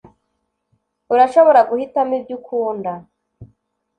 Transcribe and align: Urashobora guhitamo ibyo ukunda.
Urashobora 1.13 1.59
guhitamo 1.69 2.13
ibyo 2.19 2.33
ukunda. 2.39 2.91